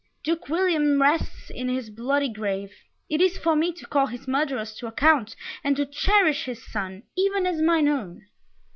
Duke 0.23 0.49
William 0.49 0.99
rests 0.99 1.51
in 1.51 1.69
his 1.69 1.91
bloody 1.91 2.27
grave! 2.27 2.73
It 3.07 3.21
is 3.21 3.37
for 3.37 3.55
me 3.55 3.71
to 3.73 3.85
call 3.85 4.07
his 4.07 4.27
murderers 4.27 4.73
to 4.77 4.87
account, 4.87 5.35
and 5.63 5.75
to 5.75 5.85
cherish 5.85 6.45
his 6.45 6.65
son, 6.71 7.03
even 7.15 7.45
as 7.45 7.61
mine 7.61 7.87
own!" 7.87 8.25